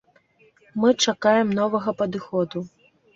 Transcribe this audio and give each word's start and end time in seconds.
Мы 0.83 0.93
чакаем 1.07 1.51
новага 1.59 1.93
падыходу. 1.99 2.65